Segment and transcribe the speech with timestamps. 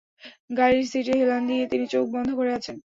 [0.57, 2.75] গাড়ির সীটে হেলান দিয়ে তিনি চোখ বন্ধ করে আছেন।